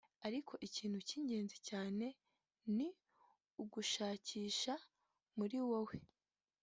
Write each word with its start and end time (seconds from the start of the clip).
Ariko 0.27 0.53
ikintu 0.67 0.97
cy’ingenzi 1.07 1.57
cyane 1.69 2.05
ni 2.75 2.87
ugushakisha 3.63 4.73
muri 5.37 5.57
wowe 5.67 5.95